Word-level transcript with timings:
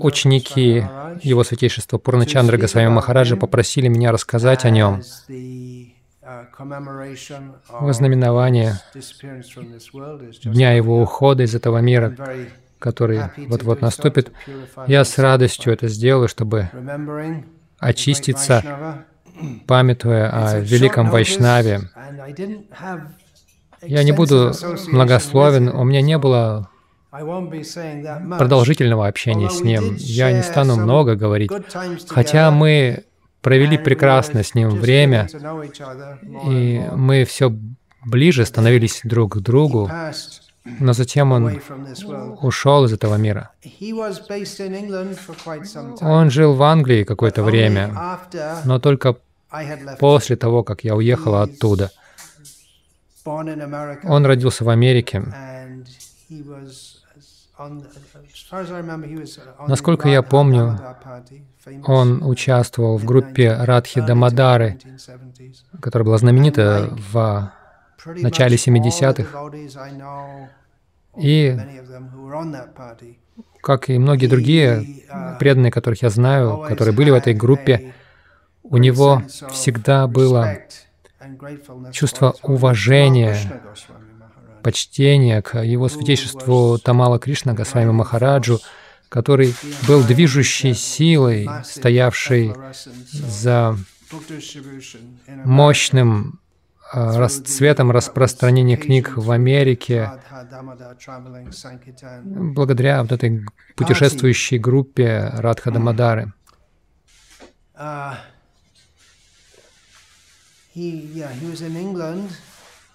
Ученики 0.00 0.84
Его 1.22 1.44
Святейшества 1.44 1.98
Пурначандра 1.98 2.56
Госвами 2.56 2.88
Махараджа 2.88 3.36
попросили 3.36 3.88
меня 3.88 4.12
рассказать 4.12 4.64
о 4.64 4.70
нем 4.70 5.02
uh, 5.28 6.46
commemoration 6.58 7.52
в 7.68 7.86
of 7.86 7.92
знаменование 7.92 8.80
disappearance 8.94 9.50
from 9.54 9.70
this 9.70 9.92
world 9.92 10.22
is 10.22 10.40
just 10.42 10.54
дня 10.54 10.72
его 10.72 11.02
ухода 11.02 11.42
из 11.42 11.54
этого 11.54 11.76
мира, 11.78 12.16
который 12.78 13.20
вот-вот 13.36 13.82
наступит. 13.82 14.32
Я 14.86 15.04
с 15.04 15.18
радостью 15.18 15.74
это 15.74 15.88
сделаю, 15.88 16.28
чтобы 16.28 16.70
очиститься, 17.78 19.04
памятуя 19.66 20.30
о 20.30 20.60
великом 20.60 21.10
Вайшнаве. 21.10 21.90
Я 23.82 24.02
не 24.02 24.12
буду 24.12 24.52
многословен, 24.88 25.68
у 25.68 25.84
меня 25.84 26.02
не 26.02 26.18
было 26.18 26.68
продолжительного 27.10 29.06
общения 29.06 29.50
с 29.50 29.60
ним. 29.60 29.96
Я 29.96 30.32
не 30.32 30.42
стану 30.42 30.76
много 30.76 31.16
говорить. 31.16 31.50
Хотя 32.08 32.50
мы 32.50 33.04
провели 33.42 33.76
and 33.76 33.80
we 33.80 33.84
прекрасно 33.84 34.38
were 34.38 34.44
с 34.44 34.54
ним 34.54 34.70
время, 34.70 35.28
и 36.46 36.82
мы 36.94 37.24
все 37.24 37.52
ближе 38.04 38.44
становились 38.46 39.00
друг 39.04 39.36
к 39.36 39.38
другу, 39.38 39.90
но 40.64 40.92
затем 40.92 41.32
он 41.32 41.60
ушел 42.42 42.84
из 42.84 42.92
этого 42.92 43.16
мира. 43.16 43.50
Он 46.00 46.30
жил 46.30 46.54
в 46.54 46.62
Англии 46.62 47.04
какое-то 47.04 47.42
время, 47.42 48.18
но 48.64 48.78
только 48.78 49.16
после 49.98 50.36
того, 50.36 50.62
как 50.62 50.84
я 50.84 50.94
уехала 50.94 51.42
оттуда. 51.42 51.90
Он 53.24 54.26
родился 54.26 54.64
в 54.64 54.68
Америке. 54.68 55.22
Насколько 59.68 60.08
я 60.08 60.22
помню, 60.22 60.78
Он 61.84 62.22
участвовал 62.22 62.96
в 62.96 63.04
группе 63.04 63.50
19 63.50 63.66
Радхи 63.66 64.00
Дамадары, 64.00 64.78
1970s. 64.82 65.80
которая 65.80 66.06
была 66.06 66.18
знаменита 66.18 66.88
в 67.12 67.52
начале 68.06 68.56
much 68.56 68.66
all 68.66 68.74
the 68.74 68.90
70-х. 68.90 69.38
devotees 69.38 69.76
I 69.76 69.90
know, 69.92 70.48
or 71.12 71.22
И, 71.22 71.58
как 73.60 73.90
и 73.90 73.98
многие 73.98 74.26
другие 74.26 75.04
uh, 75.10 75.38
преданные, 75.38 75.70
которых 75.70 76.00
я 76.02 76.08
знаю, 76.08 76.64
которые 76.66 76.94
были 76.94 77.10
в 77.10 77.14
этой 77.14 77.34
группе, 77.34 77.92
у 78.62 78.78
него 78.78 79.22
всегда 79.50 80.06
было 80.06 80.60
чувство 81.92 82.34
уважения, 82.42 83.36
почтение 84.62 85.42
к 85.42 85.62
его 85.62 85.88
святейшеству 85.88 86.78
Тамала 86.78 87.18
Кришна 87.18 87.54
Госвами 87.54 87.90
Махараджу, 87.90 88.60
который 89.08 89.54
был 89.88 90.02
движущей 90.04 90.74
силой, 90.74 91.48
стоявшей 91.64 92.54
за 93.12 93.76
мощным 95.44 96.40
а, 96.92 97.16
расцветом 97.16 97.92
распространения 97.92 98.76
книг 98.76 99.16
в 99.16 99.30
Америке, 99.30 100.10
благодаря 102.24 103.02
вот 103.02 103.12
этой 103.12 103.46
путешествующей 103.76 104.58
группе 104.58 105.30
Радха 105.34 105.70
Дамадары. 105.70 106.32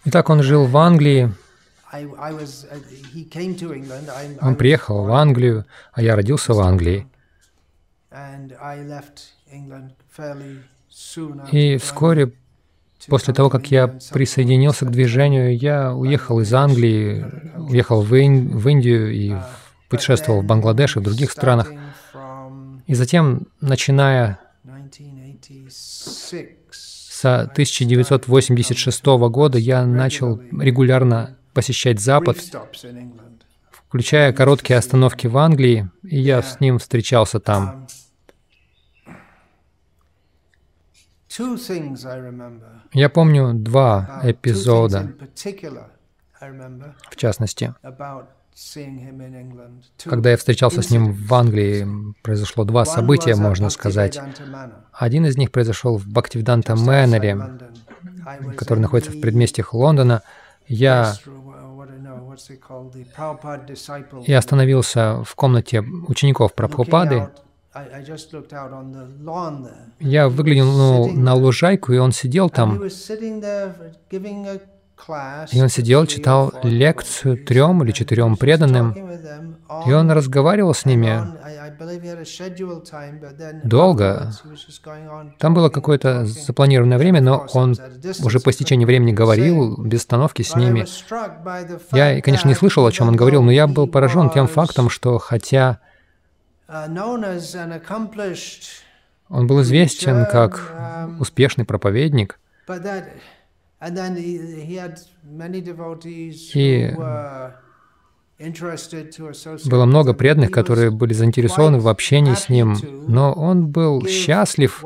Итак, 0.05 0.29
он 0.29 0.43
жил 0.43 0.65
в 0.65 0.77
Англии, 0.77 1.33
uh, 1.91 4.37
он 4.41 4.55
приехал 4.55 5.03
в 5.03 5.13
Англию, 5.13 5.65
а 5.93 6.01
я 6.01 6.15
родился 6.15 6.53
в 6.53 6.59
Англии. 6.59 7.07
И 11.51 11.77
вскоре 11.77 12.31
после 13.07 13.33
того, 13.33 13.49
как 13.49 13.71
я 13.71 13.87
присоединился 13.87 14.85
к 14.85 14.91
движению, 14.91 15.57
я 15.57 15.93
уехал 15.93 16.39
из 16.39 16.53
Англии, 16.53 17.25
уехал 17.57 18.01
в, 18.01 18.13
Ин- 18.13 18.57
в 18.57 18.67
Индию 18.67 19.11
и 19.11 19.31
Uh, 19.31 19.43
путешествовал 19.89 20.41
в 20.41 20.45
Бангладеш 20.45 20.95
и 20.95 20.99
в 20.99 21.03
других 21.03 21.31
странах. 21.31 21.71
И 22.87 22.93
затем, 22.93 23.47
начиная 23.61 24.39
1986, 24.63 26.64
с 27.25 27.49
1986 27.51 29.05
года, 29.05 29.57
я 29.57 29.83
начал 29.85 30.39
регулярно 30.51 31.37
посещать 31.53 31.99
Запад, 31.99 32.37
включая 33.71 34.31
короткие 34.31 34.77
остановки 34.77 35.25
в 35.25 35.35
Англии, 35.37 35.89
и 36.03 36.19
я 36.19 36.43
с 36.43 36.59
ним 36.59 36.77
встречался 36.77 37.39
там. 37.39 37.87
Я 42.93 43.09
помню 43.09 43.53
два 43.55 44.21
эпизода, 44.23 45.11
в 47.09 47.15
частности. 47.15 47.73
Когда 50.05 50.31
я 50.31 50.37
встречался 50.37 50.81
с 50.81 50.89
ним 50.89 51.11
в 51.13 51.33
Англии, 51.33 51.85
произошло 52.21 52.63
два 52.63 52.85
события, 52.85 53.35
можно 53.35 53.69
сказать. 53.69 54.19
Один 54.93 55.25
из 55.25 55.37
них 55.37 55.51
произошел 55.51 55.97
в 55.97 56.07
Бхактивиданта 56.07 56.75
Мэннере, 56.75 57.37
который 58.55 58.79
находится 58.79 59.11
в 59.11 59.19
предместьях 59.19 59.73
Лондона. 59.73 60.21
Я 60.67 61.15
я 64.25 64.37
остановился 64.37 65.23
в 65.23 65.35
комнате 65.35 65.81
учеников 66.07 66.53
Прабхупады. 66.53 67.29
Я 69.99 70.29
выглянул 70.29 71.11
на 71.11 71.33
лужайку, 71.33 71.91
и 71.91 71.97
он 71.97 72.11
сидел 72.13 72.49
там. 72.49 72.81
И 75.51 75.61
он 75.61 75.69
сидел, 75.69 76.05
читал 76.07 76.53
лекцию 76.63 77.43
трем 77.45 77.83
или 77.83 77.91
четырем 77.91 78.37
преданным, 78.37 78.93
и 79.85 79.91
он 79.91 80.09
разговаривал 80.11 80.73
с 80.73 80.85
ними 80.85 81.21
долго. 83.63 84.31
Там 85.37 85.53
было 85.53 85.69
какое-то 85.69 86.25
запланированное 86.25 86.97
время, 86.97 87.21
но 87.21 87.45
он 87.53 87.75
уже 88.23 88.39
по 88.39 88.49
истечении 88.49 88.85
времени 88.85 89.11
говорил 89.11 89.77
без 89.77 90.01
остановки 90.01 90.41
с 90.41 90.55
ними. 90.55 90.85
Я, 91.95 92.21
конечно, 92.21 92.47
не 92.47 92.55
слышал, 92.55 92.85
о 92.85 92.91
чем 92.91 93.09
он 93.09 93.15
говорил, 93.15 93.43
но 93.43 93.51
я 93.51 93.67
был 93.67 93.87
поражен 93.87 94.29
тем 94.29 94.47
фактом, 94.47 94.89
что 94.89 95.17
хотя 95.19 95.79
uh, 96.67 96.87
он 99.29 99.47
был 99.47 99.61
известен 99.61 100.25
как 100.31 100.73
um, 100.77 101.19
успешный 101.19 101.65
проповедник, 101.65 102.39
И 106.53 106.93
associate 108.37 109.69
было 109.69 109.85
много 109.85 110.13
преданных, 110.13 110.51
которые 110.51 110.91
были 110.91 111.13
заинтересованы 111.13 111.79
в 111.79 111.87
общении 111.87 112.33
с 112.33 112.49
ним, 112.49 112.75
но 113.07 113.31
он 113.31 113.67
был 113.67 114.05
счастлив 114.07 114.83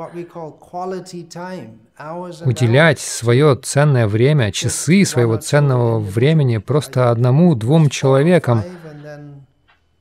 уделять 2.46 3.00
свое 3.00 3.56
ценное 3.56 4.08
время, 4.08 4.52
часы 4.52 5.04
своего 5.06 5.38
ценного 5.38 6.00
времени 6.00 6.58
просто 6.58 7.10
одному-двум 7.10 7.90
человекам. 7.90 8.64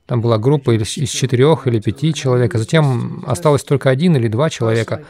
Там 0.05 0.21
была 0.21 0.37
группа 0.37 0.75
из 0.75 1.09
четырех 1.09 1.67
или 1.67 1.79
пяти 1.79 2.13
человек, 2.13 2.55
а 2.55 2.57
затем 2.57 3.23
осталось 3.27 3.63
только 3.63 3.89
один 3.89 4.15
или 4.15 4.27
два 4.27 4.49
человека. 4.49 5.03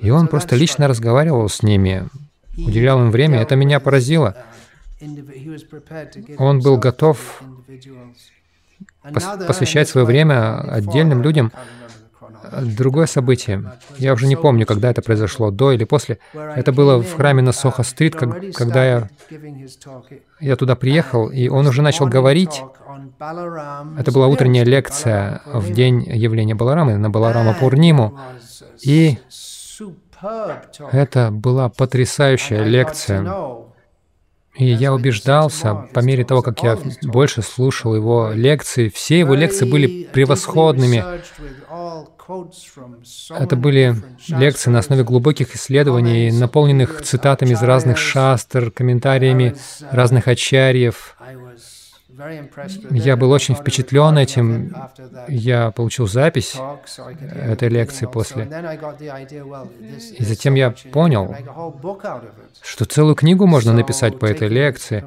И 0.00 0.10
он 0.10 0.26
просто 0.26 0.56
лично 0.56 0.88
разговаривал 0.88 1.48
с 1.48 1.62
ними, 1.62 2.08
уделял 2.66 3.00
им 3.00 3.10
время. 3.10 3.40
Это 3.40 3.56
меня 3.56 3.80
поразило. 3.80 4.36
uh, 5.00 5.04
give 6.14 6.34
Он 6.38 6.60
был 6.60 6.76
готов 6.76 7.42
пос- 9.04 9.46
посвящать 9.46 9.88
свое 9.88 10.06
время 10.06 10.58
отдельным 10.60 11.22
людям. 11.22 11.52
chronology. 11.52 12.74
Другое 12.76 13.06
событие, 13.06 13.72
я 13.96 14.12
уже 14.12 14.26
не 14.26 14.36
помню, 14.36 14.64
когда 14.66 14.90
это 14.90 15.02
произошло, 15.02 15.50
до 15.50 15.72
или 15.72 15.84
после. 15.84 16.18
Это 16.32 16.72
было 16.72 16.98
в 17.02 17.14
храме 17.16 17.42
на 17.42 17.52
Сохо-стрит, 17.52 18.14
как- 18.14 18.52
когда 18.54 18.84
я, 18.84 19.08
я 20.40 20.56
туда 20.56 20.76
приехал, 20.76 21.28
и 21.28 21.48
он 21.48 21.66
уже 21.66 21.82
начал 21.82 22.06
говорить. 22.06 22.62
Это 23.98 24.12
была 24.12 24.28
утренняя 24.28 24.64
лекция 24.64 25.42
в 25.46 25.72
день 25.72 26.02
явления 26.02 26.54
Баларамы, 26.54 26.96
на 26.96 27.10
Баларама 27.10 27.54
Пурниму. 27.54 28.18
И 28.82 29.18
это 30.92 31.30
была 31.30 31.68
потрясающая 31.68 32.64
лекция. 32.64 33.24
И 34.56 34.64
я 34.64 34.92
убеждался, 34.92 35.88
по 35.94 36.00
мере 36.00 36.24
того, 36.24 36.42
как 36.42 36.62
я 36.64 36.76
больше 37.02 37.42
слушал 37.42 37.94
его 37.94 38.32
лекции, 38.32 38.88
все 38.88 39.20
его 39.20 39.34
лекции 39.34 39.70
были 39.70 40.04
превосходными. 40.04 41.04
Это 43.30 43.56
были 43.56 43.96
лекции 44.28 44.70
на 44.70 44.80
основе 44.80 45.04
глубоких 45.04 45.54
исследований, 45.54 46.32
наполненных 46.32 47.02
цитатами 47.02 47.52
из 47.52 47.62
разных 47.62 47.98
шастр, 47.98 48.70
комментариями 48.70 49.54
разных 49.92 50.28
ачарьев. 50.28 51.16
Я 52.90 53.16
был 53.16 53.30
очень 53.30 53.54
впечатлен 53.54 54.18
этим. 54.18 54.74
Я 55.28 55.70
получил 55.70 56.06
запись 56.06 56.56
этой 57.34 57.68
лекции 57.68 58.06
после. 58.06 58.48
И 60.18 60.24
затем 60.24 60.54
я 60.54 60.74
понял, 60.92 61.34
что 62.62 62.84
целую 62.84 63.14
книгу 63.14 63.46
можно 63.46 63.72
написать 63.72 64.18
по 64.18 64.26
этой 64.26 64.48
лекции. 64.48 65.04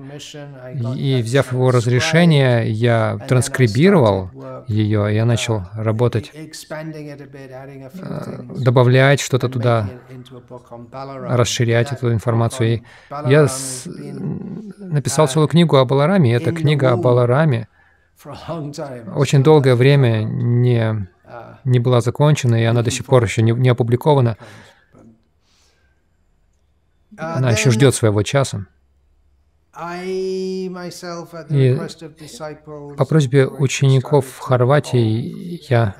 И, 0.96 1.22
взяв 1.22 1.52
его 1.52 1.72
разрешение, 1.72 2.70
я 2.70 3.18
транскрибировал 3.28 4.30
ее, 4.68 5.12
и 5.12 5.16
я 5.16 5.26
начал 5.26 5.64
работать, 5.74 6.32
э, 6.34 6.48
добавлять 8.58 9.20
что-то 9.20 9.50
туда, 9.50 9.90
расширять 10.92 11.92
эту 11.92 12.14
информацию. 12.14 12.70
И 12.70 12.82
я 13.28 13.48
написал 14.78 15.28
целую 15.28 15.48
книгу 15.48 15.78
о 15.78 15.86
Балараме, 15.86 16.32
и 16.32 16.34
эта 16.34 16.52
книга 16.52 16.92
о 16.92 16.98
Балараме 17.02 17.68
очень 19.16 19.44
долгое 19.44 19.76
время 19.76 20.24
не, 20.24 21.08
не 21.64 21.80
была 21.80 22.02
закончена, 22.02 22.62
и 22.62 22.66
она 22.66 22.84
до 22.84 22.92
сих 22.92 23.06
пор 23.06 23.24
еще 23.24 23.42
не, 23.42 23.52
не 23.52 23.70
опубликована. 23.70 24.38
Она 27.18 27.52
еще 27.52 27.72
ждет 27.72 27.96
своего 27.96 28.24
часа. 28.24 28.68
И 31.50 31.80
по 32.98 33.06
просьбе 33.06 33.48
учеников 33.48 34.28
в 34.28 34.40
Хорватии 34.40 35.62
я 35.70 35.96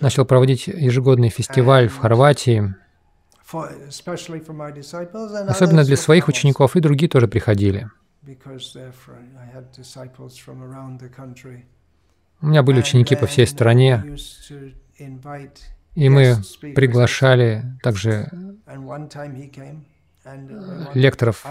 начал 0.00 0.24
проводить 0.24 0.66
ежегодный 0.66 1.28
фестиваль 1.28 1.88
в 1.88 1.98
Хорватии. 1.98 2.74
Особенно 5.48 5.84
для 5.84 5.96
своих 5.96 6.26
учеников, 6.26 6.74
и 6.74 6.80
другие 6.80 7.08
тоже 7.08 7.28
приходили. 7.28 7.88
У 12.40 12.46
меня 12.46 12.62
были 12.62 12.80
ученики 12.80 13.16
по 13.16 13.26
всей 13.26 13.46
стране, 13.46 14.16
и 15.94 16.08
мы 16.08 16.36
приглашали 16.74 17.64
также 17.82 18.28
лекторов 20.94 21.46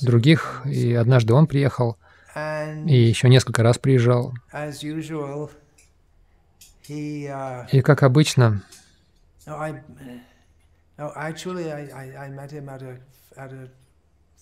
других, 0.00 0.62
и 0.64 0.94
однажды 0.94 1.34
он 1.34 1.46
приехал, 1.46 1.98
и 2.34 2.96
еще 2.96 3.28
несколько 3.28 3.62
раз 3.62 3.78
приезжал. 3.78 4.32
И 6.88 7.82
как 7.82 8.02
обычно, 8.02 8.62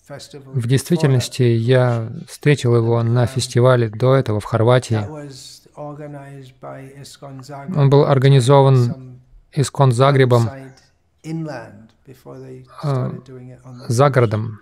в 0.07 0.67
действительности 0.67 1.43
я 1.43 2.11
встретил 2.27 2.75
его 2.75 3.01
на 3.03 3.25
фестивале 3.25 3.87
до 3.89 4.15
этого 4.15 4.39
в 4.39 4.43
Хорватии. 4.43 4.99
Он 7.75 7.89
был 7.89 8.05
организован 8.05 9.19
Искон 9.53 9.91
Загребом 9.91 10.49
а, 12.83 13.11
за 13.87 14.09
городом, 14.09 14.59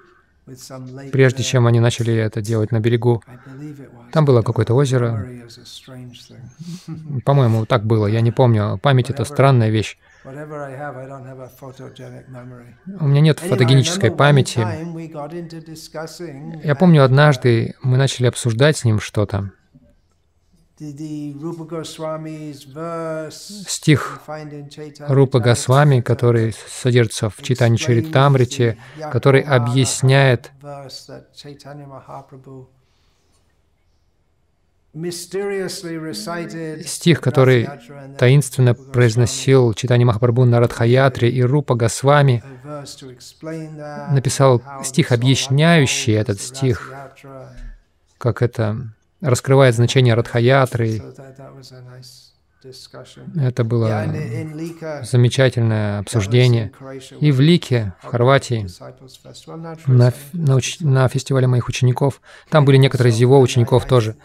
прежде 1.12 1.44
чем 1.44 1.66
они 1.66 1.80
начали 1.80 2.14
это 2.14 2.42
делать 2.42 2.72
на 2.72 2.80
берегу. 2.80 3.24
Там 4.12 4.26
было 4.26 4.44
какое-то 4.44 4.76
озеро. 4.76 5.28
По-моему, 7.26 7.66
так 7.66 7.84
было, 7.86 8.06
я 8.06 8.22
не 8.22 8.32
помню. 8.32 8.78
Память— 8.82 9.10
это 9.10 9.26
странная 9.26 9.70
вещь. 9.70 9.98
У 10.24 10.30
меня 13.08 13.22
нет 13.22 13.40
фотогенической 13.40 14.12
памяти. 14.12 14.60
Я 16.64 16.76
помню, 16.76 17.04
однажды 17.04 17.76
мы 17.82 17.98
начали 17.98 18.28
обсуждать 18.28 18.78
с 18.78 18.86
ним 18.86 19.00
что-то. 19.00 19.52
Стих 23.68 24.22
Рупа 25.08 25.40
Госвами, 25.40 26.02
который 26.02 26.54
содержится 26.54 27.30
в 27.30 27.42
Читане 27.42 27.78
Чаритамрите, 27.78 28.78
который 29.12 29.42
объясняет 29.42 30.52
Стих, 36.86 37.22
который 37.22 37.70
таинственно 38.18 38.74
произносил 38.74 39.74
читание 39.74 40.06
Махапрабху 40.06 40.44
на 40.44 40.60
Радхаятре, 40.60 41.30
и 41.30 41.42
Рупа 41.42 41.76
Госвами 41.76 42.44
написал 44.12 44.62
стих, 44.84 45.14
объясняющий 45.14 46.14
этот 46.14 46.42
стих, 46.42 46.94
как 48.18 48.42
это 48.42 48.78
раскрывает 49.22 49.76
значение 49.76 50.14
Радхаятры. 50.14 51.02
Это 53.40 53.64
было 53.64 54.06
замечательное 55.04 56.00
обсуждение. 56.00 56.72
И 57.20 57.32
в 57.32 57.40
Лике, 57.40 57.94
в 58.02 58.08
Хорватии, 58.08 58.68
на, 59.88 60.14
на, 60.34 60.60
на 60.82 61.08
фестивале 61.08 61.48
моих 61.48 61.70
учеников, 61.70 62.22
там 62.50 62.66
были 62.66 62.78
некоторые 62.78 63.14
из 63.14 63.18
его 63.18 63.40
учеников 63.40 63.86
тоже. 63.86 64.16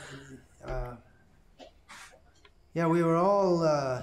yeah, 2.77 2.87
we 2.87 3.03
were 3.03 3.17
all 3.17 3.63
uh, 3.63 4.03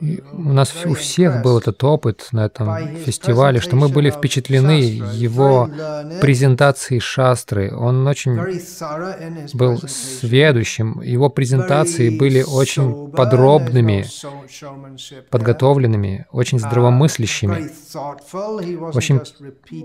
И 0.00 0.22
у 0.32 0.52
нас 0.52 0.74
у 0.84 0.94
всех 0.94 1.42
был 1.42 1.58
этот 1.58 1.82
опыт 1.84 2.28
на 2.32 2.46
этом 2.46 2.96
фестивале, 2.96 3.60
что 3.60 3.76
мы 3.76 3.88
были 3.88 4.10
впечатлены 4.10 4.80
его 5.12 5.68
презентацией 6.20 7.00
шастры. 7.00 7.74
Он 7.74 8.06
очень 8.06 8.38
был 9.54 9.78
сведущим. 9.86 11.00
Его 11.02 11.28
презентации 11.30 12.10
были 12.16 12.42
очень 12.42 13.10
подробными, 13.10 14.06
подготовленными, 15.30 16.26
очень 16.30 16.58
uh, 16.58 16.60
здравомыслящими. 16.60 17.70
Очень, 18.94 19.20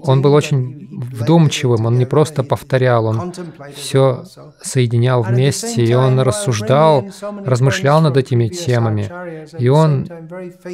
он 0.03 0.21
был 0.21 0.33
очень 0.33 0.87
вдумчивым, 0.91 1.85
он 1.85 1.97
не 1.97 2.05
просто 2.05 2.43
повторял, 2.43 3.05
он 3.05 3.33
все 3.75 4.23
соединял 4.61 5.23
вместе, 5.23 5.83
и 5.83 5.93
он 5.93 6.19
рассуждал 6.19 7.05
размышлял 7.45 8.01
над 8.01 8.17
этими 8.17 8.47
темами, 8.47 9.09
и 9.57 9.67
он 9.69 10.05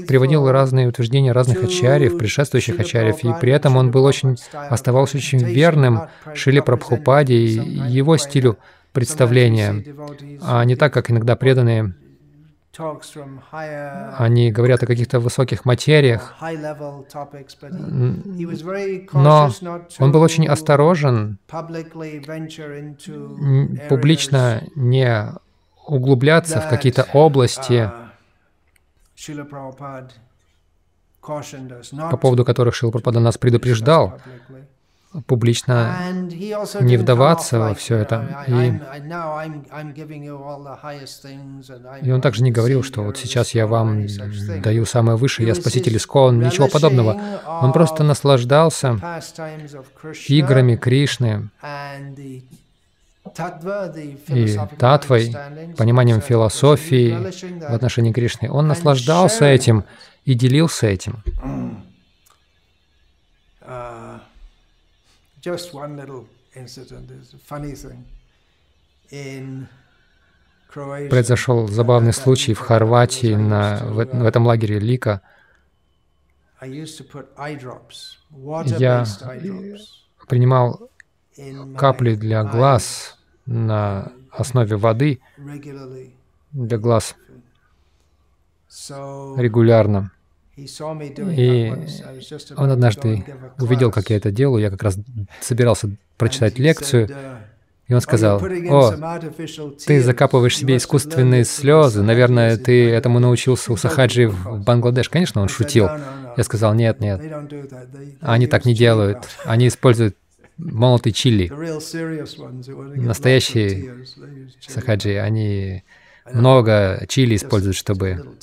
приводил 0.07 0.49
разные 0.49 0.87
утверждения 0.87 1.31
разных 1.31 1.63
ачарьев, 1.63 2.17
предшествующих 2.17 2.79
ачарьев, 2.79 3.23
и 3.23 3.33
при 3.39 3.51
этом 3.51 3.77
он 3.77 3.91
был 3.91 4.05
очень, 4.05 4.37
оставался 4.51 5.17
очень 5.17 5.43
верным 5.43 6.01
Шиле 6.33 6.61
Прабхупаде 6.61 7.35
и 7.35 7.47
его 7.89 8.17
стилю 8.17 8.57
представления, 8.91 9.83
а 10.41 10.63
не 10.65 10.75
так, 10.75 10.93
как 10.93 11.09
иногда 11.11 11.35
преданные 11.35 11.93
они 14.17 14.51
говорят 14.51 14.81
о 14.81 14.87
каких-то 14.87 15.19
высоких 15.19 15.63
материях, 15.63 16.35
но 19.13 19.51
он 19.99 20.11
был 20.11 20.21
очень 20.21 20.47
осторожен 20.47 21.37
публично 23.89 24.63
не 24.75 25.33
углубляться 25.85 26.61
в 26.61 26.69
какие-то 26.69 27.07
области, 27.13 27.91
по 32.11 32.17
поводу 32.17 32.45
которых 32.45 32.75
Шила 32.75 32.91
Пропада 32.91 33.19
нас 33.19 33.37
предупреждал, 33.37 34.19
публично 35.27 35.95
не 36.81 36.97
вдаваться 36.97 37.59
во 37.59 37.75
все 37.75 37.97
это. 37.97 38.45
И, 38.47 38.81
и 42.07 42.11
он 42.11 42.21
также 42.21 42.43
не 42.43 42.51
говорил, 42.51 42.83
что 42.83 43.03
вот 43.03 43.17
сейчас 43.17 43.53
я 43.53 43.67
вам 43.67 44.07
даю 44.61 44.85
самое 44.85 45.17
высшее, 45.17 45.47
я 45.47 45.55
спаситель 45.55 45.97
Искон, 45.97 46.39
ничего 46.39 46.67
подобного. 46.67 47.21
Он 47.45 47.71
просто 47.73 48.03
наслаждался 48.03 48.99
играми 50.27 50.75
Кришны, 50.75 51.49
и 54.27 54.57
татвой, 54.77 55.33
пониманием 55.77 56.21
философии 56.21 57.11
в 57.59 57.73
отношении 57.73 58.11
Кришны. 58.11 58.51
Он 58.51 58.67
наслаждался 58.67 59.45
этим 59.45 59.85
и 60.25 60.33
делился 60.33 60.87
этим. 60.87 61.23
Uh, 63.65 64.19
Произошел 71.09 71.67
забавный 71.67 72.13
случай 72.13 72.53
в 72.53 72.59
Хорватии, 72.59 73.35
на, 73.35 73.77
в, 73.77 74.05
в 74.05 74.25
этом 74.25 74.47
лагере 74.47 74.79
Лика. 74.79 75.21
Я 76.61 76.67
принимал 80.27 80.89
капли 81.77 82.15
для 82.15 82.43
глаз 82.43 83.19
на 83.45 84.11
основе 84.31 84.75
воды 84.75 85.19
для 86.51 86.77
глаз 86.77 87.15
регулярно. 89.37 90.11
И 90.55 91.73
он 92.55 92.69
однажды 92.69 93.25
увидел, 93.59 93.91
как 93.91 94.09
я 94.09 94.17
это 94.17 94.31
делаю. 94.31 94.61
Я 94.61 94.69
как 94.69 94.83
раз 94.83 94.97
собирался 95.41 95.89
прочитать 96.17 96.59
лекцию, 96.59 97.09
и 97.87 97.93
он 97.93 98.01
сказал, 98.01 98.41
«О, 98.69 98.93
ты 99.85 100.01
закапываешь 100.01 100.57
себе 100.57 100.77
искусственные 100.77 101.43
слезы. 101.43 102.01
Наверное, 102.01 102.57
ты 102.57 102.89
этому 102.89 103.19
научился 103.19 103.73
у 103.73 103.77
Сахаджи 103.77 104.27
в 104.27 104.63
Бангладеш». 104.63 105.09
Конечно, 105.09 105.41
он 105.41 105.49
шутил. 105.49 105.89
Я 106.37 106.43
сказал, 106.43 106.73
«Нет, 106.75 106.99
нет, 106.99 107.21
они 108.21 108.47
так 108.47 108.65
не 108.65 108.73
делают. 108.73 109.27
Они 109.43 109.67
используют 109.67 110.15
молотый 110.57 111.11
чили. 111.11 111.47
Настоящие 112.99 114.05
Сахаджи, 114.61 115.19
они 115.19 115.83
много 116.31 117.03
чили 117.07 117.35
используют, 117.35 117.75
чтобы 117.75 118.37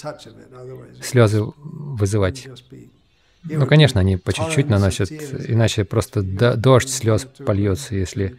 слезы 1.03 1.43
вызывать. 1.57 2.49
Ну, 3.45 3.67
конечно, 3.67 4.01
они 4.01 4.17
по 4.17 4.33
чуть-чуть 4.33 4.69
наносят, 4.69 5.11
иначе 5.11 5.85
просто 5.85 6.23
дождь 6.23 6.91
слез 6.91 7.25
польется, 7.25 7.95
если 7.95 8.37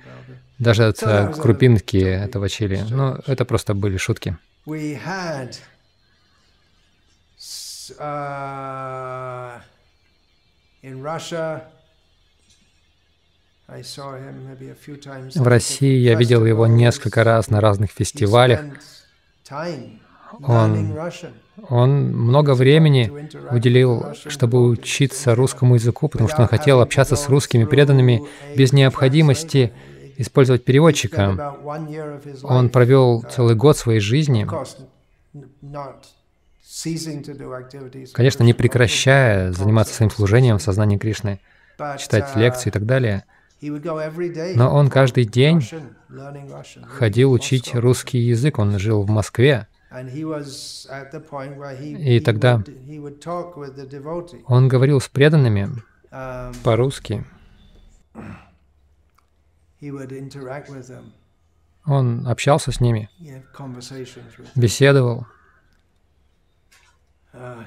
даже 0.60 0.86
от 0.86 1.02
э, 1.02 1.34
крупинки 1.34 1.98
этого 1.98 2.48
чили. 2.48 2.86
Ну, 2.88 3.18
это 3.26 3.46
просто 3.46 3.74
были 3.74 3.98
шутки. 3.98 4.38
Uh, 8.00 9.60
В 15.36 15.48
России 15.48 15.98
я 15.98 16.16
видел 16.16 16.46
его 16.46 16.68
несколько 16.68 17.24
раз 17.24 17.50
на 17.50 17.62
разных 17.62 17.92
фестивалях. 17.92 18.62
Он, 20.44 20.98
он 21.70 22.14
много 22.14 22.54
времени 22.54 23.30
уделил, 23.50 24.14
чтобы 24.28 24.62
учиться 24.68 25.36
русскому 25.36 25.76
языку, 25.76 26.10
потому 26.10 26.30
что 26.30 26.42
он 26.42 26.48
хотел 26.48 26.82
общаться 26.82 27.16
с 27.16 27.30
русскими 27.30 27.66
преданными 27.66 28.24
без 28.56 28.74
необходимости 28.74 29.72
использовать 30.18 30.66
переводчика. 30.66 31.56
Он 32.44 32.70
провел 32.70 33.24
целый 33.24 33.56
год 33.56 33.78
своей 33.78 34.00
жизни, 34.00 34.48
конечно, 38.14 38.44
не 38.44 38.54
прекращая 38.54 39.52
заниматься 39.54 39.94
своим 39.94 40.12
служением 40.12 40.58
в 40.58 40.62
сознании 40.62 40.98
Кришны, 40.98 41.40
читать 41.98 42.36
лекции 42.36 42.70
и 42.70 42.72
так 42.72 42.86
далее. 42.86 43.24
Но 43.62 44.74
он 44.74 44.90
каждый 44.90 45.26
день 45.26 45.62
ходил 46.84 47.32
учить 47.32 47.76
русский 47.76 48.18
язык, 48.18 48.58
он 48.58 48.80
жил 48.80 49.04
в 49.04 49.10
Москве. 49.10 49.68
И 52.00 52.20
тогда 52.22 52.64
он 54.48 54.68
говорил 54.68 55.00
с 55.00 55.08
преданными 55.10 55.70
по-русски. 56.64 57.24
Он 61.86 62.28
общался 62.28 62.72
с 62.72 62.80
ними, 62.80 63.10
беседовал. 64.56 65.26
Uh, 67.34 67.64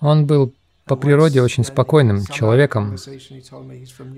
он 0.00 0.26
был 0.26 0.54
по 0.86 0.94
природе 0.94 1.42
очень 1.42 1.64
спокойным 1.64 2.24
человеком. 2.26 2.96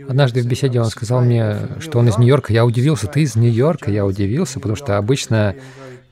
Однажды 0.08 0.42
в 0.42 0.46
беседе 0.46 0.80
он 0.80 0.90
сказал 0.90 1.22
мне, 1.22 1.56
что 1.80 1.98
он 1.98 2.08
из 2.08 2.18
Нью-Йорка. 2.18 2.52
Я 2.52 2.66
удивился, 2.66 3.06
ты 3.06 3.22
из 3.22 3.36
Нью-Йорка? 3.36 3.90
Я 3.90 4.04
удивился, 4.04 4.60
потому 4.60 4.76
что 4.76 4.98
обычно 4.98 5.56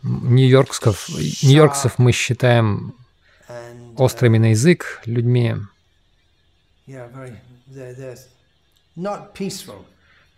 нью-йорксков, 0.02 1.08
нью-йоркцев 1.08 1.98
мы 1.98 2.12
считаем 2.12 2.94
острыми 3.96 4.38
на 4.38 4.50
язык 4.50 5.02
людьми 5.04 5.56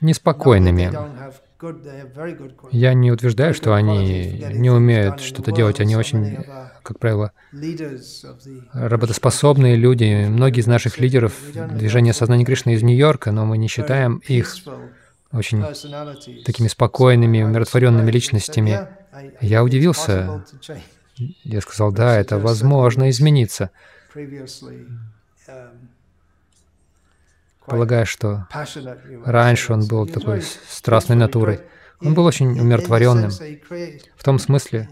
неспокойными. 0.01 0.93
Я 2.71 2.95
не 2.95 3.11
утверждаю, 3.11 3.53
что 3.53 3.75
они 3.75 4.45
не 4.53 4.71
умеют 4.71 5.21
что-то 5.21 5.51
делать. 5.51 5.81
Они 5.81 5.97
очень, 5.97 6.45
как 6.83 6.99
правило, 7.01 7.33
работоспособные 8.73 9.75
люди. 9.75 10.27
Многие 10.29 10.61
из 10.61 10.67
наших 10.67 10.99
лидеров 10.99 11.35
движения 11.71 12.13
сознания 12.13 12.45
Кришны 12.45 12.75
из 12.75 12.83
Нью-Йорка, 12.83 13.33
но 13.33 13.45
мы 13.45 13.59
не 13.59 13.67
считаем 13.67 14.19
их 14.19 14.57
очень 15.33 15.65
такими 16.45 16.69
спокойными, 16.69 17.43
умиротворенными 17.43 18.11
личностями. 18.11 18.87
Я 19.41 19.65
удивился. 19.65 20.45
Я 21.43 21.61
сказал, 21.61 21.91
да, 21.91 22.17
это 22.17 22.39
возможно 22.39 23.11
измениться 23.11 23.71
полагая, 27.69 28.05
что 28.05 28.47
раньше 29.25 29.73
он 29.73 29.87
был 29.87 30.07
такой 30.07 30.43
страстной 30.69 31.17
натурой. 31.17 31.61
Он 32.01 32.15
был 32.15 32.25
очень 32.25 32.59
умиротворенным 32.59 33.31
в 34.17 34.25
том 34.25 34.39
смысле, 34.39 34.89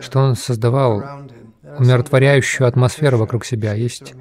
что 0.00 0.18
он 0.20 0.34
создавал 0.36 1.02
умиротворяющую 1.62 2.66
атмосферу 2.66 3.18
вокруг 3.18 3.44
себя. 3.44 3.74
Есть 3.74 4.14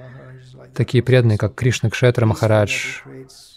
такие 0.75 1.03
преданные, 1.03 1.37
как 1.37 1.55
Кришна 1.55 1.89
Кшетра 1.89 2.25
Махарадж, 2.25 3.01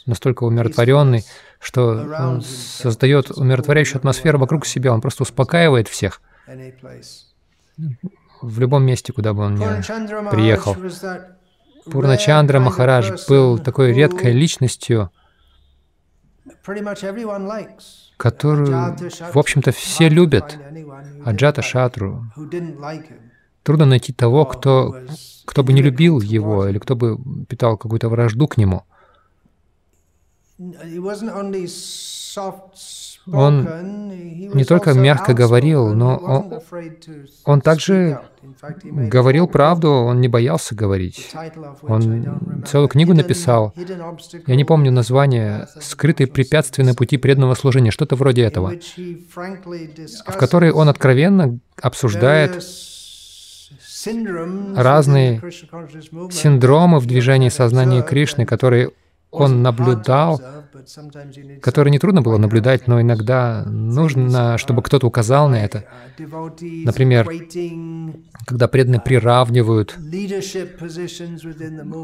настолько 0.06 0.44
умиротворенный, 0.44 1.24
что 1.58 2.06
он 2.18 2.42
создает 2.42 3.30
умиротворяющую 3.30 3.98
атмосферу 3.98 4.38
вокруг 4.38 4.66
себя, 4.66 4.92
он 4.92 5.00
просто 5.00 5.22
успокаивает 5.22 5.88
всех 5.88 6.20
в 8.42 8.60
любом 8.60 8.84
месте, 8.84 9.12
куда 9.12 9.32
бы 9.32 9.42
он 9.42 9.54
ни 9.56 10.30
приехал. 10.30 10.76
Пурначандра 11.90 12.60
Махарадж 12.60 13.26
был 13.28 13.58
такой 13.58 13.92
редкой 13.92 14.32
личностью, 14.32 15.10
которую, 18.16 18.96
в 19.32 19.38
общем-то, 19.38 19.72
все 19.72 20.08
любят, 20.08 20.58
Аджата 21.24 21.62
Шатру. 21.62 22.24
Трудно 23.62 23.86
найти 23.86 24.12
того, 24.12 24.44
кто, 24.46 24.96
кто 25.44 25.64
бы 25.64 25.72
не 25.72 25.82
любил 25.82 26.20
его 26.20 26.68
или 26.68 26.78
кто 26.78 26.94
бы 26.94 27.18
питал 27.46 27.76
какую-то 27.76 28.08
вражду 28.08 28.46
к 28.46 28.56
нему. 28.56 28.84
Он 33.32 33.68
не 34.54 34.64
только 34.64 34.92
мягко 34.94 35.34
говорил, 35.34 35.94
но 35.94 36.16
он, 36.16 36.60
он 37.44 37.60
также 37.60 38.20
говорил 38.82 39.48
правду, 39.48 39.90
он 39.90 40.20
не 40.20 40.28
боялся 40.28 40.74
говорить. 40.74 41.32
Он 41.82 42.64
целую 42.66 42.88
книгу 42.88 43.14
написал. 43.14 43.74
Я 44.46 44.56
не 44.56 44.64
помню 44.64 44.92
название 44.92 45.68
«Скрытые 45.80 46.26
препятствия 46.26 46.84
на 46.84 46.94
пути 46.94 47.16
преданного 47.16 47.54
служения», 47.54 47.90
что-то 47.90 48.16
вроде 48.16 48.42
этого, 48.42 48.72
в 50.26 50.36
которой 50.36 50.70
он 50.70 50.88
откровенно 50.88 51.58
обсуждает 51.80 52.62
разные 54.76 55.42
синдромы 56.30 57.00
в 57.00 57.06
движении 57.06 57.48
сознания 57.48 58.02
Кришны, 58.02 58.46
которые 58.46 58.92
он 59.36 59.62
наблюдал, 59.62 60.40
которые 61.62 61.92
нетрудно 61.92 62.22
было 62.22 62.38
наблюдать, 62.38 62.86
но 62.86 63.00
иногда 63.00 63.64
нужно, 63.66 64.58
чтобы 64.58 64.82
кто-то 64.82 65.06
указал 65.06 65.48
на 65.48 65.64
это. 65.64 65.84
Например, 66.18 67.28
когда 68.46 68.68
преданные 68.68 69.00
приравнивают 69.00 69.96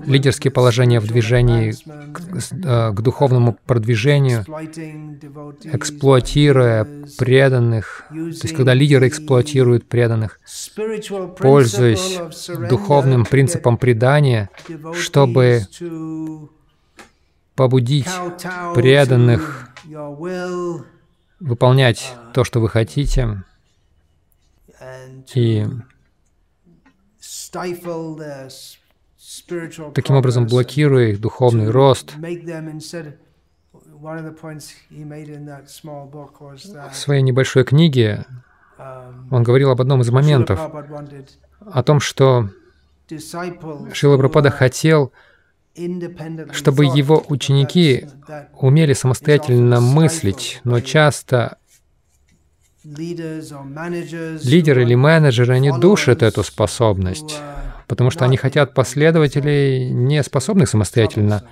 лидерские 0.07 0.51
положения 0.51 1.01
в 1.01 1.07
движении 1.07 1.73
к, 1.73 2.21
э, 2.65 2.93
к 2.93 3.01
духовному 3.01 3.57
продвижению, 3.67 4.45
эксплуатируя 5.65 6.87
преданных, 7.19 8.07
то 8.09 8.17
есть 8.17 8.55
когда 8.55 8.75
лидеры 8.75 9.09
эксплуатируют 9.09 9.89
преданных, 9.89 10.41
пользуясь 11.39 12.19
духовным 12.69 13.25
принципом 13.25 13.77
предания, 13.77 14.51
чтобы 14.95 15.67
побудить 17.55 18.09
преданных 18.75 19.71
выполнять 21.41 22.15
то, 22.33 22.45
что 22.45 22.61
вы 22.61 22.69
хотите, 22.69 23.43
и 25.35 25.67
таким 29.95 30.17
образом 30.17 30.47
блокируя 30.47 31.09
их 31.09 31.21
духовный 31.21 31.71
рост. 31.71 32.15
В 36.91 36.95
своей 36.95 37.23
небольшой 37.23 37.65
книге 37.65 38.27
он 39.31 39.43
говорил 39.43 39.71
об 39.71 39.81
одном 39.81 40.01
из 40.01 40.11
моментов, 40.11 40.61
о 41.61 41.83
том, 41.83 42.01
что 42.01 42.49
Шила 43.93 44.17
Прабхупада 44.17 44.51
хотел 44.51 45.13
чтобы 46.53 46.85
его 46.85 47.25
ученики 47.29 48.07
умели 48.59 48.93
самостоятельно 48.93 49.81
мыслить, 49.81 50.61
но 50.65 50.81
часто 50.81 51.59
Лидеры 52.85 54.83
или 54.83 54.97
менеджеры, 54.97 55.55
они 55.55 55.71
душат 55.71 56.23
эту 56.23 56.43
способность, 56.43 57.37
потому 57.87 58.11
что 58.11 58.25
они 58.25 58.37
хотят 58.37 58.75
последователей, 58.75 59.89
не 59.91 60.21
способных 60.25 60.69
самостоятельно 60.69 61.45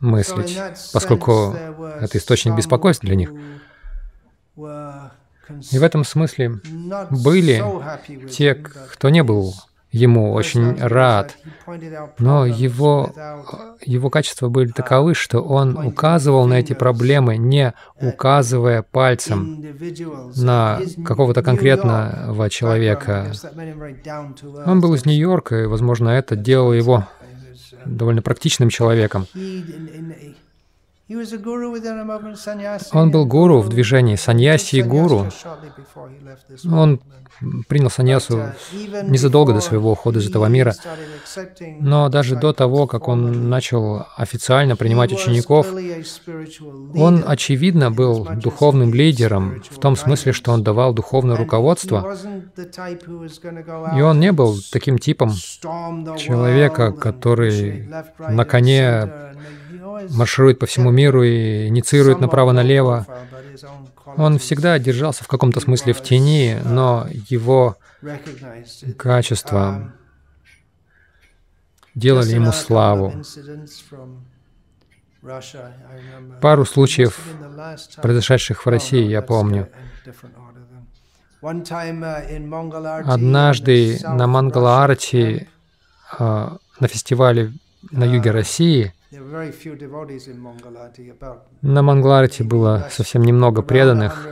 мыслить, 0.00 0.58
поскольку 0.92 1.54
это 2.00 2.18
источник 2.18 2.56
беспокойства 2.56 3.06
для 3.06 3.14
них. 3.14 3.32
И 5.70 5.78
в 5.78 5.82
этом 5.82 6.04
смысле 6.04 6.60
были 7.10 7.62
те, 8.30 8.54
кто 8.54 9.10
не 9.10 9.22
был 9.22 9.54
ему 9.94 10.32
очень 10.32 10.76
рад, 10.80 11.36
но 12.18 12.46
его, 12.46 13.12
его 13.80 14.10
качества 14.10 14.48
были 14.48 14.72
таковы, 14.72 15.14
что 15.14 15.40
он 15.40 15.76
указывал 15.76 16.46
на 16.46 16.54
эти 16.54 16.72
проблемы, 16.72 17.36
не 17.36 17.72
указывая 18.00 18.82
пальцем 18.82 19.64
на 20.36 20.80
какого-то 21.04 21.42
конкретного 21.42 22.50
человека. 22.50 23.32
Он 24.66 24.80
был 24.80 24.94
из 24.94 25.06
Нью-Йорка, 25.06 25.62
и, 25.62 25.66
возможно, 25.66 26.08
это 26.08 26.34
делало 26.34 26.72
его 26.72 27.06
довольно 27.84 28.22
практичным 28.22 28.70
человеком. 28.70 29.26
Он 32.92 33.10
был 33.10 33.26
гуру 33.26 33.60
в 33.60 33.68
движении, 33.68 34.16
саньяси 34.16 34.76
и 34.76 34.82
гуру. 34.82 35.26
Он 36.72 37.00
принял 37.68 37.90
саньясу 37.90 38.40
незадолго 39.02 39.52
до 39.52 39.60
своего 39.60 39.92
ухода 39.92 40.20
из 40.20 40.28
этого 40.30 40.46
мира. 40.46 40.74
Но 41.80 42.08
даже 42.08 42.36
до 42.36 42.54
того, 42.54 42.86
как 42.86 43.08
он 43.08 43.50
начал 43.50 44.06
официально 44.16 44.76
принимать 44.76 45.12
учеников, 45.12 45.66
он, 46.94 47.24
очевидно, 47.26 47.90
был 47.90 48.26
духовным 48.36 48.94
лидером 48.94 49.62
в 49.68 49.78
том 49.78 49.96
смысле, 49.96 50.32
что 50.32 50.52
он 50.52 50.62
давал 50.62 50.94
духовное 50.94 51.36
руководство. 51.36 52.16
И 53.94 54.00
он 54.00 54.20
не 54.20 54.32
был 54.32 54.56
таким 54.72 54.98
типом 54.98 55.32
человека, 55.32 56.92
который 56.92 57.90
на 58.18 58.46
коне 58.46 59.10
марширует 60.10 60.58
по 60.58 60.66
всему 60.66 60.90
миру 60.90 61.22
и 61.22 61.66
инициирует 61.68 62.20
направо-налево. 62.20 63.06
Он 64.16 64.38
всегда 64.38 64.78
держался 64.78 65.24
в 65.24 65.28
каком-то 65.28 65.60
смысле 65.60 65.92
в 65.92 66.02
тени, 66.02 66.58
но 66.64 67.06
его 67.28 67.76
качества 68.96 69.92
делали 71.94 72.32
ему 72.32 72.52
славу. 72.52 73.14
Пару 76.40 76.66
случаев, 76.66 77.18
произошедших 78.02 78.66
в 78.66 78.68
России, 78.68 79.04
я 79.06 79.22
помню. 79.22 79.70
Однажды 83.06 83.98
на 84.02 84.26
Мангала-Арти, 84.26 85.48
а, 86.18 86.56
на 86.80 86.88
фестивале 86.88 87.52
на 87.90 88.04
юге 88.04 88.30
России, 88.30 88.94
на 91.62 91.82
Мангларте 91.82 92.44
было 92.44 92.88
совсем 92.90 93.22
немного 93.22 93.62
преданных, 93.62 94.26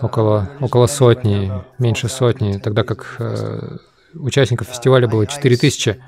около, 0.00 0.50
около 0.60 0.86
сотни, 0.86 1.52
меньше 1.78 2.08
сотни, 2.08 2.58
тогда 2.58 2.84
как 2.84 3.16
э, 3.18 3.78
участников 4.14 4.68
фестиваля 4.68 5.08
было 5.08 5.26
4000. 5.26 6.00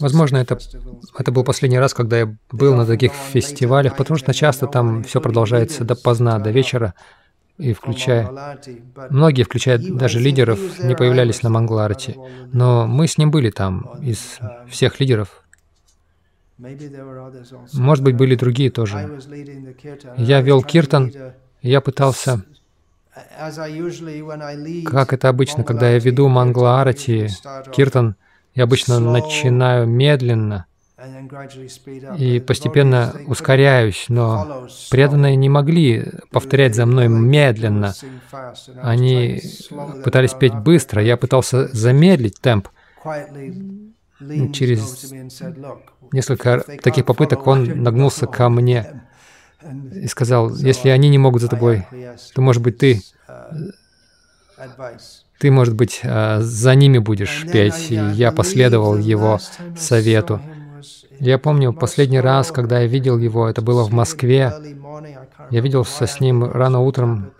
Возможно, 0.00 0.36
это, 0.38 0.58
это 1.18 1.32
был 1.32 1.44
последний 1.44 1.78
раз, 1.78 1.94
когда 1.94 2.18
я 2.18 2.36
был 2.50 2.74
на 2.74 2.86
таких 2.86 3.12
фестивалях, 3.12 3.96
потому 3.96 4.18
что 4.18 4.32
часто 4.34 4.66
там 4.66 5.02
все 5.04 5.20
продолжается 5.20 5.84
до 5.84 5.94
поздна, 5.94 6.38
до 6.38 6.50
вечера, 6.50 6.94
и 7.58 7.72
включая... 7.72 8.58
Многие, 9.10 9.42
включая 9.44 9.78
даже 9.78 10.20
лидеров, 10.20 10.58
не 10.82 10.94
появлялись 10.94 11.42
на 11.42 11.50
Мангларте. 11.50 12.16
Но 12.52 12.86
мы 12.86 13.06
с 13.06 13.16
ним 13.16 13.30
были 13.30 13.50
там, 13.50 13.98
из 14.02 14.38
всех 14.68 15.00
лидеров, 15.00 15.42
может 17.72 18.04
быть, 18.04 18.16
были 18.16 18.34
другие 18.34 18.70
тоже. 18.70 19.20
Я 20.16 20.40
вел 20.40 20.62
киртан, 20.62 21.12
и 21.60 21.68
я 21.68 21.80
пытался, 21.80 22.44
как 24.86 25.12
это 25.12 25.28
обычно, 25.28 25.64
когда 25.64 25.90
я 25.90 25.98
веду 25.98 26.28
мангла 26.28 26.80
арати, 26.80 27.28
киртан, 27.72 28.16
я 28.54 28.64
обычно 28.64 29.00
начинаю 29.00 29.86
медленно 29.86 30.66
и 32.18 32.40
постепенно 32.40 33.14
ускоряюсь, 33.26 34.06
но 34.08 34.66
преданные 34.90 35.36
не 35.36 35.50
могли 35.50 36.10
повторять 36.30 36.74
за 36.74 36.86
мной 36.86 37.08
медленно. 37.08 37.94
Они 38.82 39.42
пытались 40.04 40.32
петь 40.32 40.54
быстро, 40.54 41.02
я 41.02 41.16
пытался 41.16 41.68
замедлить 41.68 42.40
темп. 42.40 42.68
Через 44.52 45.12
несколько 46.12 46.60
таких 46.82 47.04
попыток 47.04 47.46
он 47.46 47.82
нагнулся 47.82 48.26
ко 48.26 48.48
мне 48.48 49.02
и 49.92 50.06
сказал, 50.06 50.54
если 50.54 50.88
они 50.90 51.08
не 51.08 51.18
могут 51.18 51.42
за 51.42 51.48
тобой, 51.48 51.86
то, 52.34 52.40
может 52.40 52.62
быть, 52.62 52.78
ты, 52.78 53.02
ты, 55.38 55.50
может 55.50 55.74
быть, 55.74 56.00
а, 56.04 56.40
за 56.40 56.74
ними 56.74 56.98
будешь 56.98 57.44
петь. 57.50 57.90
И 57.90 57.94
я 57.94 58.32
последовал 58.32 58.96
его 58.96 59.38
совету. 59.76 60.40
Я 61.18 61.38
помню, 61.38 61.72
последний 61.72 62.20
раз, 62.20 62.52
когда 62.52 62.80
я 62.80 62.86
видел 62.86 63.18
его, 63.18 63.48
это 63.48 63.62
было 63.62 63.84
в 63.84 63.92
Москве. 63.92 64.52
Я 65.50 65.60
виделся 65.60 66.06
с 66.06 66.20
ним 66.20 66.44
рано 66.44 66.80
утром. 66.80 67.32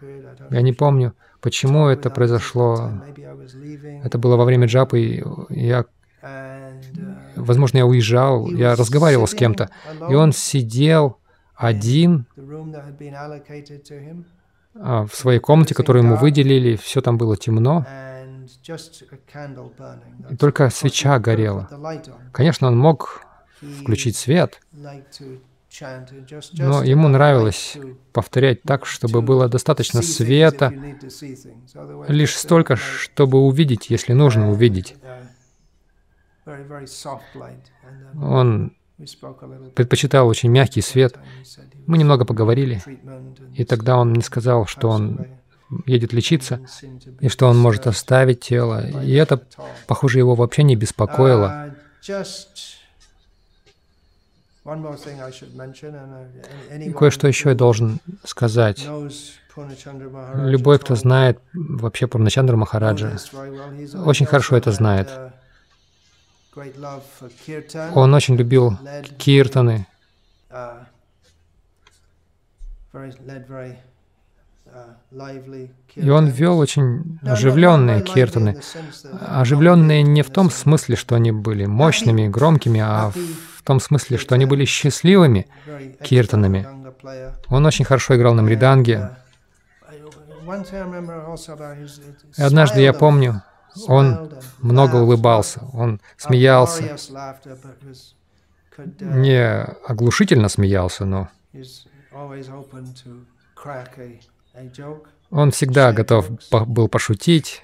Я 0.50 0.62
не 0.62 0.72
помню, 0.72 1.14
почему 1.40 1.88
это 1.88 2.10
произошло. 2.10 2.90
Это 4.02 4.18
было 4.18 4.36
во 4.36 4.44
время 4.44 4.66
джапы. 4.66 5.00
И 5.00 5.24
я 5.50 5.84
возможно, 7.46 7.78
я 7.78 7.87
уезжал, 7.87 8.48
я 8.48 8.74
разговаривал 8.74 9.26
с 9.26 9.35
кем-то, 9.35 9.70
и 10.09 10.14
он 10.14 10.32
сидел 10.32 11.18
один 11.54 12.26
а, 14.74 15.06
в 15.06 15.14
своей 15.14 15.38
комнате, 15.38 15.74
которую 15.74 16.04
ему 16.04 16.16
выделили, 16.16 16.76
все 16.76 17.00
там 17.00 17.16
было 17.16 17.37
темно, 17.37 17.87
и 20.30 20.37
только 20.37 20.70
свеча 20.70 21.18
горела. 21.18 21.68
Конечно, 22.32 22.68
он 22.68 22.78
мог 22.78 23.22
включить 23.80 24.16
свет, 24.16 24.61
но 26.52 26.82
ему 26.82 27.09
нравилось 27.09 27.76
повторять 28.12 28.62
так, 28.62 28.87
чтобы 28.87 29.22
было 29.22 29.48
достаточно 29.48 30.02
света, 30.02 30.72
лишь 32.09 32.37
столько, 32.37 32.76
чтобы 32.76 33.38
увидеть, 33.38 33.90
если 33.90 34.12
нужно 34.12 34.50
увидеть. 34.50 34.96
Он 38.20 38.72
предпочитал 39.74 40.28
очень 40.28 40.50
мягкий 40.50 40.80
свет. 40.80 41.18
Мы 41.87 41.98
немного 41.98 42.24
поговорили, 42.24 42.82
и 43.54 43.64
тогда 43.64 43.98
он 43.98 44.11
мне 44.11 44.22
сказал, 44.22 44.66
что 44.66 44.88
он 44.88 45.26
едет 45.85 46.12
лечиться, 46.12 46.61
и 47.20 47.28
что 47.28 47.48
он 47.48 47.59
может 47.59 47.87
оставить 47.87 48.40
тело. 48.40 48.87
И 49.02 49.12
это, 49.12 49.42
похоже, 49.87 50.18
его 50.18 50.35
вообще 50.35 50.62
не 50.62 50.76
беспокоило. 50.76 51.74
И 56.80 56.92
кое-что 56.92 57.28
еще 57.28 57.50
я 57.50 57.54
должен 57.54 58.00
сказать. 58.24 58.88
Любой, 60.35 60.78
кто 60.78 60.94
знает 60.94 61.40
вообще 61.52 62.06
про 62.06 62.18
Начандра 62.18 62.56
Махараджа, 62.56 63.16
очень 64.04 64.26
хорошо 64.26 64.56
это 64.56 64.70
знает. 64.72 65.09
Он 67.95 68.14
очень 68.14 68.37
любил 68.37 68.79
киртаны. 69.19 69.87
Uh, 70.51 70.87
uh, 72.95 73.16
И 75.95 76.09
он 76.09 76.29
вел 76.29 76.59
очень 76.59 77.19
оживленные 77.23 78.03
киртаны. 78.03 78.61
Оживленные 79.21 80.03
не 80.03 80.23
в 80.23 80.31
том 80.31 80.51
смысле, 80.51 80.97
что 80.97 81.14
они 81.14 81.33
были 81.33 81.66
мощными, 81.66 82.29
громкими, 82.29 82.81
а 82.81 83.11
в 83.11 83.62
том 83.62 83.81
смысле, 83.81 84.19
что 84.19 84.35
они 84.35 84.47
были 84.47 84.64
счастливыми 84.64 85.49
киртанами. 86.03 86.66
Он 87.49 87.66
очень 87.66 87.85
хорошо 87.85 88.16
играл 88.16 88.35
на 88.35 88.42
мриданге. 88.42 89.16
И 92.37 92.42
однажды 92.42 92.81
я 92.81 92.92
помню, 92.92 93.42
он 93.86 94.32
много 94.60 94.96
улыбался, 94.96 95.62
он 95.72 96.00
смеялся. 96.16 96.96
Не 99.00 99.62
оглушительно 99.86 100.48
смеялся, 100.48 101.04
но 101.04 101.28
он 105.30 105.50
всегда 105.50 105.92
готов 105.92 106.30
был 106.50 106.88
пошутить. 106.88 107.62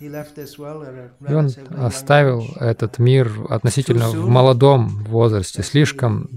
И 0.00 1.32
он 1.32 1.50
оставил 1.78 2.46
этот 2.56 2.98
мир 2.98 3.30
относительно 3.48 4.08
в 4.08 4.28
молодом 4.28 5.04
возрасте, 5.04 5.62
слишком, 5.62 6.28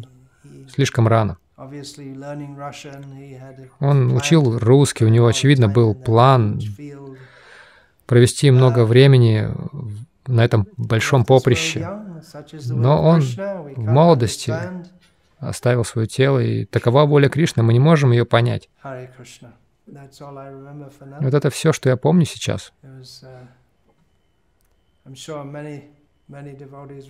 слишком 0.70 1.08
рано. 1.08 1.38
Он 3.80 4.16
учил 4.16 4.60
русский, 4.60 5.06
у 5.06 5.10
него, 5.10 5.26
очевидно, 5.28 5.68
был 5.68 5.96
план 5.96 6.62
провести 8.08 8.50
много 8.50 8.86
времени 8.86 9.50
на 10.26 10.44
этом 10.44 10.68
большом 10.78 11.26
поприще. 11.26 11.88
Но 12.70 13.04
он 13.04 13.22
в 13.22 13.78
молодости 13.78 14.54
оставил 15.38 15.86
свое 15.86 16.08
тело, 16.08 16.40
и 16.40 16.66
такова 16.66 17.06
воля 17.06 17.30
Кришны, 17.30 17.62
мы 17.62 17.74
не 17.74 17.80
можем 17.80 18.12
ее 18.12 18.26
понять. 18.26 18.70
Вот 21.22 21.34
это 21.34 21.50
все, 21.52 21.72
что 21.72 21.90
я 21.90 21.98
помню 21.98 22.26
сейчас. 22.26 22.74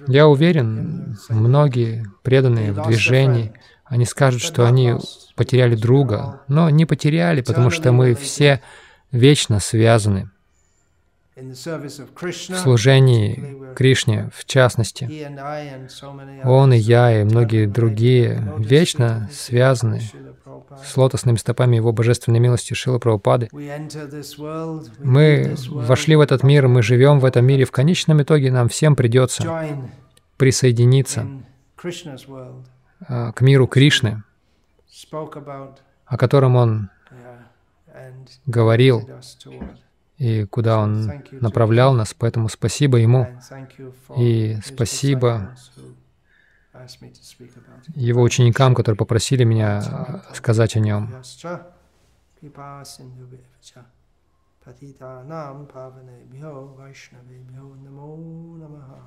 Я 0.08 0.28
уверен, 0.28 1.18
многие 1.30 2.06
преданные 2.22 2.74
в 2.74 2.86
движении, 2.86 3.54
они 3.86 4.06
скажут, 4.06 4.42
что 4.42 4.68
они 4.68 4.96
потеряли 5.36 5.76
друга, 5.76 6.42
но 6.48 6.70
не 6.70 6.86
потеряли, 6.86 7.42
потому 7.42 7.70
что 7.70 7.92
мы 7.92 8.14
все 8.14 8.62
вечно 9.12 9.60
связаны 9.60 10.30
в 11.38 12.58
служении 12.58 13.74
Кришне, 13.76 14.30
в 14.34 14.46
частности. 14.46 15.08
Он 16.44 16.74
и 16.74 16.78
я, 16.78 17.22
и 17.22 17.24
многие 17.24 17.68
другие 17.68 18.54
вечно 18.58 19.30
связаны 19.32 20.02
с 20.84 20.98
лотосными 20.98 21.38
стопами 21.38 21.76
Его 21.76 21.92
Божественной 21.92 22.40
милости 22.40 22.74
Шила 22.74 22.98
Прабхупады. 22.98 23.50
Мы 25.00 25.56
вошли 25.70 26.16
в 26.16 26.22
этот 26.22 26.42
мир, 26.44 26.68
мы 26.68 26.82
живем 26.82 27.20
в 27.20 27.26
этом 27.26 27.46
мире. 27.46 27.66
В 27.66 27.72
конечном 27.72 28.22
итоге 28.24 28.52
нам 28.52 28.68
всем 28.68 28.96
придется 28.96 29.78
присоединиться 30.38 31.28
а, 33.08 33.32
к 33.32 33.42
миру 33.42 33.68
Кришны, 33.68 34.24
о 36.06 36.18
котором 36.18 36.56
Он 36.56 36.90
говорил 38.46 39.08
и 40.18 40.46
куда 40.46 40.80
Он 40.80 41.12
направлял 41.32 41.94
нас. 41.94 42.14
Поэтому 42.14 42.50
спасибо 42.50 42.98
Ему 42.98 43.28
и 44.18 44.58
спасибо 44.64 45.56
Его 47.96 48.22
ученикам, 48.22 48.76
которые 48.76 48.98
попросили 48.98 49.44
меня 49.44 50.22
сказать 50.34 50.76
о 50.76 50.80
Нем. 50.80 51.14
Patitanam 54.68 55.64
pavanebhyo 55.66 56.76
vaishnavebhyo 56.76 57.80
namo 57.88 58.60
namaha 58.60 59.00